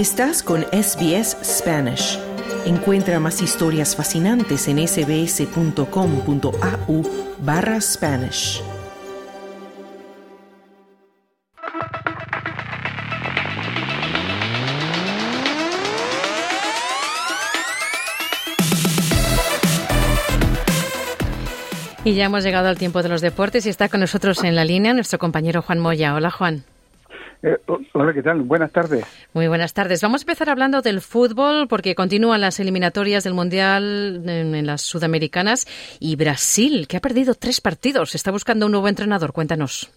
[0.00, 2.18] Estás con SBS Spanish.
[2.64, 5.82] Encuentra más historias fascinantes en sbs.com.au
[7.40, 8.62] barra Spanish.
[22.02, 24.64] Y ya hemos llegado al tiempo de los deportes y está con nosotros en la
[24.64, 26.14] línea nuestro compañero Juan Moya.
[26.14, 26.64] Hola Juan.
[27.42, 27.56] Eh,
[27.94, 28.42] hola, ¿qué tal?
[28.42, 29.04] Buenas tardes.
[29.32, 30.02] Muy buenas tardes.
[30.02, 35.66] Vamos a empezar hablando del fútbol porque continúan las eliminatorias del Mundial en, las sudamericanas
[36.00, 39.32] y Brasil, que ha perdido tres partidos, está buscando un nuevo entrenador.
[39.32, 39.90] Cuéntanos.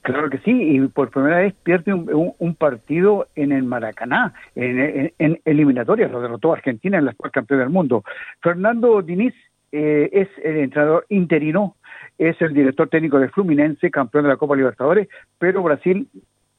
[0.00, 6.10] Claro que sí, y por primera vez pierde un, partido en el Maracaná, en, eliminatorias,
[6.10, 8.04] lo derrotó Argentina en la actual campeón del mundo.
[8.40, 9.34] Fernando Diniz
[9.70, 11.76] eh, es el entrenador interino,
[12.16, 16.08] es el director técnico de Fluminense, campeón de la Copa Libertadores, pero Brasil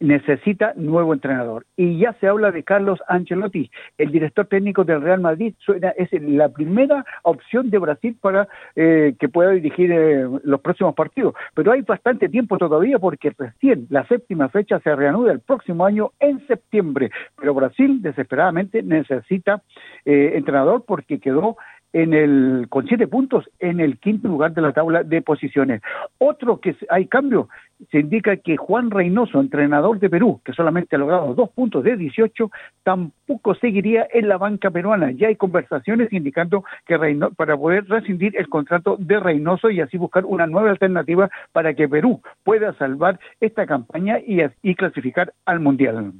[0.00, 1.66] necesita nuevo entrenador.
[1.76, 5.54] Y ya se habla de Carlos Ancelotti, el director técnico del Real Madrid,
[5.96, 11.34] es la primera opción de Brasil para eh, que pueda dirigir eh, los próximos partidos.
[11.54, 16.12] Pero hay bastante tiempo todavía porque recién la séptima fecha se reanuda el próximo año
[16.18, 17.10] en septiembre.
[17.36, 19.62] Pero Brasil desesperadamente necesita
[20.04, 21.56] eh, entrenador porque quedó
[21.92, 25.82] en el con siete puntos en el quinto lugar de la tabla de posiciones.
[26.18, 27.48] Otro que hay cambio,
[27.90, 31.96] se indica que Juan Reynoso, entrenador de Perú, que solamente ha logrado dos puntos de
[31.96, 32.50] 18,
[32.82, 35.10] tampoco seguiría en la banca peruana.
[35.12, 36.98] Ya hay conversaciones indicando que
[37.36, 41.88] para poder rescindir el contrato de Reynoso y así buscar una nueva alternativa para que
[41.88, 46.12] Perú pueda salvar esta campaña y, clasificar al Mundial.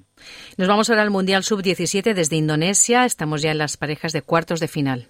[0.58, 3.04] Nos vamos ahora al Mundial Sub-17 desde Indonesia.
[3.04, 5.06] Estamos ya en las parejas de cuartos de final.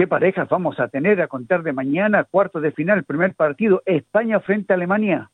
[0.00, 2.24] ¿Qué parejas vamos a tener a contar de mañana?
[2.24, 5.28] Cuartos de final, primer partido, España frente a Alemania.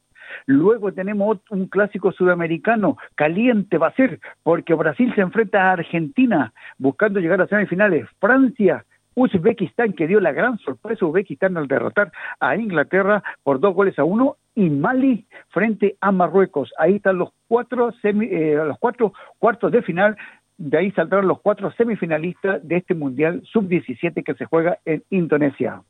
[0.47, 6.53] Luego tenemos un clásico sudamericano, caliente va a ser, porque Brasil se enfrenta a Argentina,
[6.78, 8.09] buscando llegar a semifinales.
[8.19, 8.84] Francia,
[9.15, 12.10] Uzbekistán, que dio la gran sorpresa Uzbekistán al derrotar
[12.41, 16.72] a Inglaterra por dos goles a uno, y Mali frente a Marruecos.
[16.77, 20.16] Ahí están los cuatro, eh, los cuatro cuartos de final
[20.59, 25.83] de ahí saldrán los cuatro semifinalistas de este Mundial Sub-17 que se juega en Indonesia.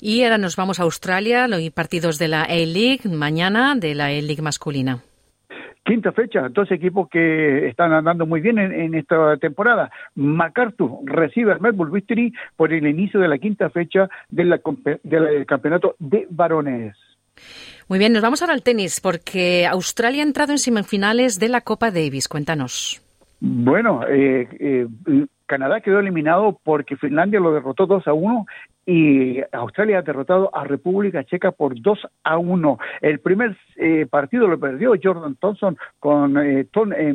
[0.00, 4.42] Y ahora nos vamos a Australia, los partidos de la A-League, mañana de la A-League
[4.42, 4.98] masculina.
[5.84, 9.90] Quinta fecha, dos equipos que están andando muy bien en, esta temporada.
[10.14, 14.60] MacArthur recibe al Melbourne Victory por el inicio de la quinta fecha del
[15.46, 16.96] campeonato de varones.
[17.88, 21.62] Muy bien, nos vamos ahora al tenis porque Australia ha entrado en semifinales de la
[21.62, 22.28] Copa Davis.
[22.28, 23.02] Cuéntanos.
[23.44, 24.86] Bueno, eh, eh,
[25.46, 28.46] Canadá quedó eliminado porque Finlandia lo derrotó 2 a 1
[28.86, 32.78] y Australia ha derrotado a República Checa por 2 a 1.
[33.00, 37.12] El primer eh, partido lo perdió Jordan Thompson con eh, Tom eh,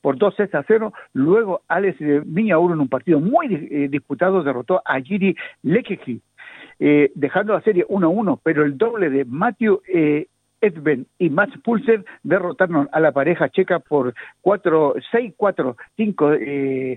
[0.00, 0.92] por 2 a 0.
[1.14, 3.48] Luego Alex Viñauro en un partido muy
[3.88, 6.22] disputado derrotó a Giri Lekeji.
[6.78, 9.82] dejando la serie 1 a 1, pero el doble de Matthew
[10.60, 16.30] Edben y Mats Pulser derrotaron a la pareja checa por 4, 6, 4, 5,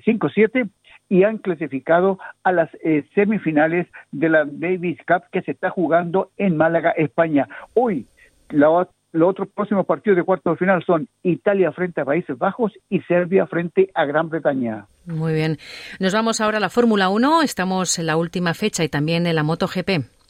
[0.04, 0.66] 5, 7
[1.10, 6.32] y han clasificado a las eh, semifinales de la Davis Cup que se está jugando
[6.38, 7.48] en Málaga, España.
[7.74, 8.06] Hoy
[8.50, 8.88] los
[9.22, 13.46] otros próximos partidos de cuartos de final son Italia frente a Países Bajos y Serbia
[13.46, 14.86] frente a Gran Bretaña.
[15.06, 15.58] Muy bien.
[16.00, 17.42] Nos vamos ahora a la Fórmula 1.
[17.42, 20.21] Estamos en la última fecha y también en la MotoGP.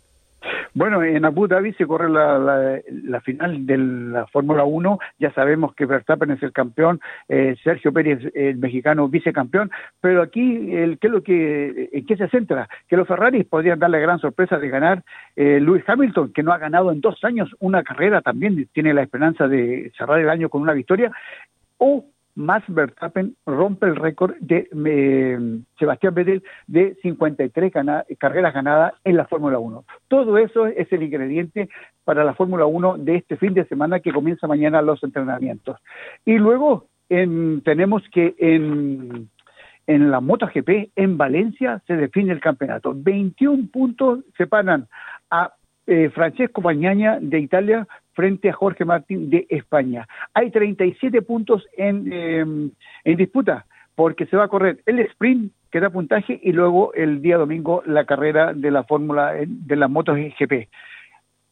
[0.73, 4.99] Bueno, en Abu Dhabi se corre la, final de la Fórmula 1.
[5.19, 9.69] Ya sabemos que Verstappen es el campeón, eh, Sergio Pérez, el mexicano, vicecampeón.
[9.99, 12.69] Pero aquí, el, ¿qué es lo que, ¿en qué se centra?
[12.87, 15.03] Que los Ferraris podrían dar la gran sorpresa de ganar
[15.35, 19.03] eh, Lewis Hamilton, que no ha ganado en dos años una carrera, también tiene la
[19.03, 21.11] esperanza de cerrar el año con una victoria.
[21.79, 22.05] O
[22.35, 25.39] Max Verstappen rompe el récord de eh,
[25.77, 27.73] Sebastián Vettel de 53
[28.17, 29.83] carreras ganadas en la Fórmula 1.
[30.07, 31.69] Todo eso es el ingrediente
[32.03, 35.77] para la Fórmula 1 de este fin de semana que comienza mañana los entrenamientos.
[36.25, 39.29] Y luego tenemos que en,
[39.87, 42.93] en la MotoGP en Valencia se define el campeonato.
[42.95, 44.87] 21 puntos separan
[45.29, 45.53] a
[45.87, 47.87] eh, Francesco Bañaña de Italia
[48.21, 50.07] frente a Jorge Martín de España.
[50.35, 52.69] Hay 37 puntos en, em,
[53.03, 53.65] en disputa
[53.95, 57.81] porque se va a correr el sprint que da puntaje y luego el día domingo
[57.87, 60.69] la carrera de la fórmula de la MotoGP.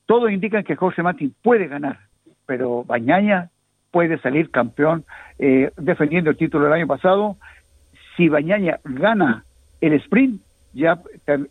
[0.05, 1.97] Todos indican que Jorge Martín puede ganar,
[2.45, 3.49] pero Bañaña
[3.89, 5.05] puede salir campeón
[5.39, 7.37] eh, defendiendo el título del año pasado.
[8.15, 9.43] Si Bañaña gana
[9.81, 10.39] el sprint,
[10.73, 10.99] ya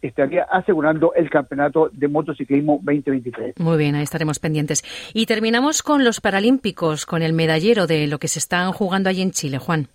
[0.03, 3.55] estaría asegurando el campeonato de motociclismo 2023.
[3.59, 4.85] Muy bien, ahí estaremos pendientes.
[5.15, 9.23] Y terminamos con los Paralímpicos, con el medallero de lo que se están jugando allí
[9.23, 9.89] en Chile, Juan.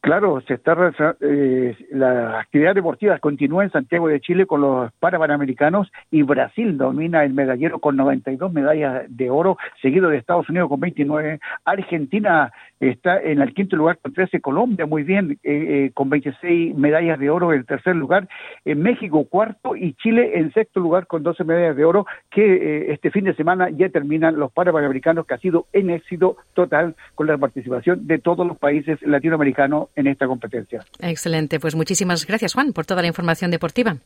[0.00, 0.76] Claro, se está
[1.20, 7.24] eh, la actividad deportiva continúa en Santiago de Chile con los Panamericanos y Brasil domina
[7.24, 11.40] el medallero con 92 medallas de oro, seguido de Estados Unidos con 29.
[11.64, 16.76] Argentina está en el quinto lugar con 13, Colombia muy bien eh, eh, con 26
[16.76, 18.28] medallas de oro en tercer lugar,
[18.64, 19.74] en México cuarto.
[19.74, 23.34] Y Chile en sexto lugar con 12 medallas de oro que eh, este fin de
[23.34, 28.18] semana ya terminan los Panamericanos que ha sido en éxito total con la participación de
[28.18, 30.84] todos los países latinoamericanos en esta competencia.
[31.00, 33.96] Excelente, pues muchísimas gracias Juan por toda la información deportiva.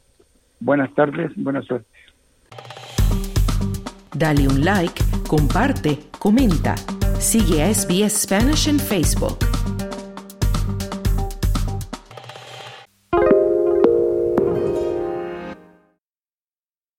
[0.58, 1.86] Buenas tardes, buena suerte.
[4.14, 6.76] Dale un like, comparte, comenta.
[7.18, 9.51] Sigue a SBS Spanish en Facebook.